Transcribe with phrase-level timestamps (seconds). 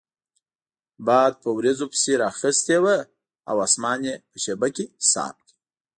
[1.05, 2.97] باد په وریځو پسې رااخیستی وو
[3.49, 5.49] او اسمان یې په شیبه کې صاف کړ.